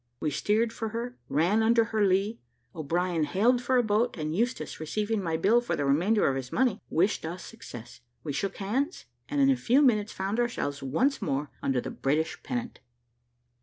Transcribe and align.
We 0.19 0.31
steered 0.31 0.73
for 0.73 0.89
her, 0.89 1.15
ran 1.29 1.61
under 1.61 1.83
her 1.83 2.03
lee, 2.03 2.39
O'Brien 2.73 3.23
hailed 3.23 3.61
for 3.61 3.77
a 3.77 3.83
boat, 3.83 4.17
and 4.17 4.35
Eustache, 4.35 4.79
receiving 4.79 5.21
my 5.21 5.37
bill 5.37 5.61
for 5.61 5.75
the 5.75 5.85
remainder 5.85 6.27
of 6.27 6.35
his 6.35 6.51
money, 6.51 6.81
wished 6.89 7.23
us 7.23 7.43
success; 7.45 8.01
we 8.23 8.33
shook 8.33 8.57
hands, 8.57 9.05
and 9.29 9.39
in 9.39 9.51
a 9.51 9.55
few 9.55 9.79
minutes 9.79 10.11
found 10.11 10.39
ourselves 10.39 10.81
once 10.81 11.21
more 11.21 11.51
under 11.61 11.79
the 11.79 11.91
British 11.91 12.41
pennant. 12.41 12.79